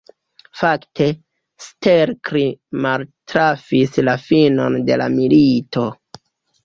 [0.61, 1.05] Fakte,
[1.65, 2.43] Stelkri
[2.85, 5.87] maltrafis la finon de la milito.